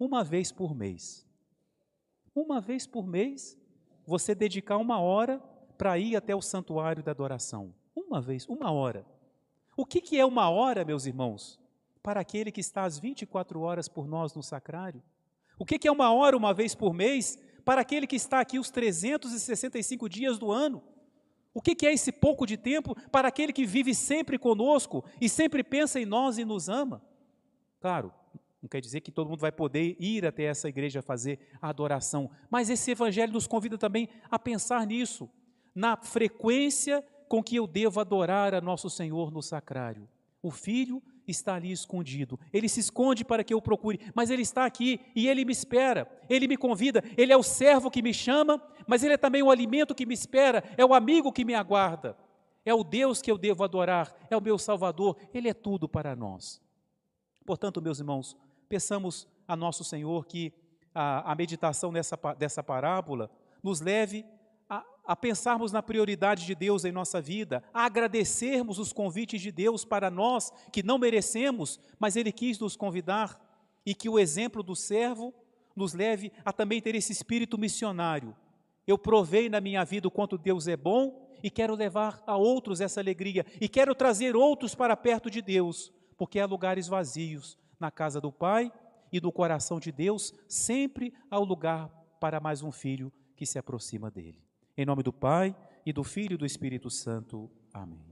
uma 0.00 0.24
vez 0.24 0.50
por 0.50 0.74
mês. 0.74 1.26
Uma 2.34 2.58
vez 2.58 2.86
por 2.86 3.06
mês, 3.06 3.54
você 4.06 4.34
dedicar 4.34 4.78
uma 4.78 4.98
hora 4.98 5.38
para 5.76 5.98
ir 5.98 6.16
até 6.16 6.34
o 6.34 6.40
santuário 6.40 7.02
da 7.02 7.10
adoração. 7.10 7.74
Uma 7.94 8.18
vez, 8.18 8.48
uma 8.48 8.72
hora. 8.72 9.04
O 9.76 9.84
que, 9.84 10.00
que 10.00 10.18
é 10.18 10.24
uma 10.24 10.48
hora, 10.48 10.86
meus 10.86 11.04
irmãos? 11.04 11.60
Para 12.02 12.20
aquele 12.20 12.50
que 12.50 12.62
está 12.62 12.84
às 12.84 12.98
24 12.98 13.60
horas 13.60 13.88
por 13.88 14.08
nós 14.08 14.32
no 14.32 14.42
sacrário? 14.42 15.02
O 15.58 15.66
que, 15.66 15.78
que 15.78 15.86
é 15.86 15.92
uma 15.92 16.10
hora, 16.10 16.34
uma 16.34 16.54
vez 16.54 16.74
por 16.74 16.94
mês, 16.94 17.38
para 17.62 17.82
aquele 17.82 18.06
que 18.06 18.16
está 18.16 18.40
aqui 18.40 18.58
os 18.58 18.70
365 18.70 20.08
dias 20.08 20.38
do 20.38 20.50
ano? 20.50 20.82
O 21.52 21.60
que, 21.60 21.74
que 21.74 21.86
é 21.86 21.92
esse 21.92 22.10
pouco 22.10 22.46
de 22.46 22.56
tempo 22.56 22.94
para 23.10 23.28
aquele 23.28 23.52
que 23.52 23.66
vive 23.66 23.94
sempre 23.94 24.38
conosco 24.38 25.04
e 25.20 25.28
sempre 25.28 25.62
pensa 25.62 26.00
em 26.00 26.06
nós 26.06 26.38
e 26.38 26.44
nos 26.46 26.70
ama? 26.70 27.06
Claro, 27.80 28.12
não 28.62 28.68
quer 28.68 28.80
dizer 28.80 29.00
que 29.00 29.12
todo 29.12 29.28
mundo 29.28 29.40
vai 29.40 29.52
poder 29.52 29.96
ir 30.00 30.26
até 30.26 30.44
essa 30.44 30.68
igreja 30.68 31.00
fazer 31.00 31.38
a 31.62 31.68
adoração, 31.68 32.30
mas 32.50 32.68
esse 32.68 32.90
evangelho 32.90 33.32
nos 33.32 33.46
convida 33.46 33.78
também 33.78 34.08
a 34.30 34.38
pensar 34.38 34.86
nisso, 34.86 35.28
na 35.74 35.96
frequência 35.96 37.04
com 37.28 37.42
que 37.42 37.56
eu 37.56 37.66
devo 37.66 38.00
adorar 38.00 38.54
a 38.54 38.60
nosso 38.60 38.90
Senhor 38.90 39.30
no 39.30 39.42
sacrário. 39.42 40.08
O 40.42 40.50
filho 40.50 41.02
está 41.26 41.54
ali 41.54 41.70
escondido. 41.70 42.38
Ele 42.52 42.68
se 42.68 42.80
esconde 42.80 43.24
para 43.24 43.44
que 43.44 43.52
eu 43.52 43.60
procure, 43.60 44.00
mas 44.14 44.30
ele 44.30 44.42
está 44.42 44.64
aqui 44.64 45.00
e 45.14 45.28
ele 45.28 45.44
me 45.44 45.52
espera. 45.52 46.08
Ele 46.28 46.48
me 46.48 46.56
convida. 46.56 47.02
Ele 47.16 47.32
é 47.32 47.36
o 47.36 47.42
servo 47.42 47.90
que 47.90 48.02
me 48.02 48.14
chama, 48.14 48.60
mas 48.86 49.02
ele 49.02 49.14
é 49.14 49.18
também 49.18 49.42
o 49.42 49.50
alimento 49.50 49.94
que 49.94 50.06
me 50.06 50.14
espera, 50.14 50.64
é 50.76 50.84
o 50.84 50.94
amigo 50.94 51.32
que 51.32 51.44
me 51.44 51.54
aguarda. 51.54 52.16
É 52.64 52.74
o 52.74 52.82
Deus 52.82 53.22
que 53.22 53.30
eu 53.30 53.38
devo 53.38 53.64
adorar, 53.64 54.14
é 54.28 54.36
o 54.36 54.42
meu 54.42 54.58
Salvador, 54.58 55.16
ele 55.32 55.48
é 55.48 55.54
tudo 55.54 55.88
para 55.88 56.14
nós. 56.14 56.60
Portanto, 57.48 57.80
meus 57.80 57.98
irmãos, 57.98 58.36
peçamos 58.68 59.26
a 59.48 59.56
nosso 59.56 59.82
Senhor 59.82 60.26
que 60.26 60.52
a, 60.94 61.32
a 61.32 61.34
meditação 61.34 61.90
nessa, 61.90 62.14
dessa 62.38 62.62
parábola 62.62 63.30
nos 63.62 63.80
leve 63.80 64.22
a, 64.68 64.84
a 65.02 65.16
pensarmos 65.16 65.72
na 65.72 65.82
prioridade 65.82 66.44
de 66.44 66.54
Deus 66.54 66.84
em 66.84 66.92
nossa 66.92 67.22
vida, 67.22 67.64
a 67.72 67.86
agradecermos 67.86 68.78
os 68.78 68.92
convites 68.92 69.40
de 69.40 69.50
Deus 69.50 69.82
para 69.82 70.10
nós 70.10 70.52
que 70.70 70.82
não 70.82 70.98
merecemos, 70.98 71.80
mas 71.98 72.16
Ele 72.16 72.32
quis 72.32 72.58
nos 72.58 72.76
convidar, 72.76 73.40
e 73.86 73.94
que 73.94 74.10
o 74.10 74.18
exemplo 74.18 74.62
do 74.62 74.76
servo 74.76 75.32
nos 75.74 75.94
leve 75.94 76.30
a 76.44 76.52
também 76.52 76.82
ter 76.82 76.94
esse 76.94 77.12
espírito 77.12 77.56
missionário. 77.56 78.36
Eu 78.86 78.98
provei 78.98 79.48
na 79.48 79.58
minha 79.58 79.86
vida 79.86 80.06
o 80.06 80.10
quanto 80.10 80.36
Deus 80.36 80.68
é 80.68 80.76
bom 80.76 81.26
e 81.42 81.48
quero 81.48 81.74
levar 81.74 82.22
a 82.26 82.36
outros 82.36 82.78
essa 82.78 83.00
alegria, 83.00 83.46
e 83.58 83.70
quero 83.70 83.94
trazer 83.94 84.36
outros 84.36 84.74
para 84.74 84.94
perto 84.94 85.30
de 85.30 85.40
Deus 85.40 85.90
porque 86.18 86.40
há 86.40 86.44
lugares 86.44 86.88
vazios 86.88 87.56
na 87.80 87.90
casa 87.90 88.20
do 88.20 88.32
Pai 88.32 88.70
e 89.10 89.20
no 89.20 89.32
coração 89.32 89.80
de 89.80 89.90
Deus, 89.90 90.34
sempre 90.46 91.14
há 91.30 91.40
um 91.40 91.44
lugar 91.44 91.88
para 92.20 92.40
mais 92.40 92.62
um 92.62 92.72
filho 92.72 93.10
que 93.36 93.46
se 93.46 93.58
aproxima 93.58 94.10
dele. 94.10 94.42
Em 94.76 94.84
nome 94.84 95.02
do 95.02 95.12
Pai 95.12 95.56
e 95.86 95.92
do 95.92 96.04
Filho 96.04 96.34
e 96.34 96.36
do 96.36 96.44
Espírito 96.44 96.90
Santo. 96.90 97.48
Amém. 97.72 98.07